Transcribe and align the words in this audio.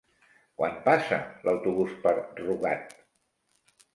Quan 0.61 0.79
passa 0.87 1.19
l'autobús 1.49 1.93
per 2.07 2.13
Rugat? 2.17 2.97